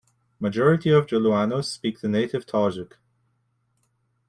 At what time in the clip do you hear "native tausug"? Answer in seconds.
2.07-2.93